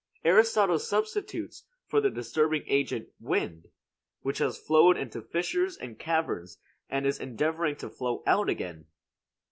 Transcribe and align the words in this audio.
Aristotle 0.25 0.79
substitutes 0.79 1.63
for 1.85 2.01
the 2.01 2.09
disturbing 2.09 2.63
agent 2.65 3.09
wind, 3.19 3.67
which 4.21 4.39
has 4.39 4.57
flowed 4.57 4.97
into 4.97 5.21
fissures 5.21 5.77
and 5.77 5.99
caverns 5.99 6.57
and 6.89 7.05
is 7.05 7.19
endeavoring 7.19 7.75
to 7.75 7.89
flow 7.91 8.23
out 8.25 8.49
again. 8.49 8.85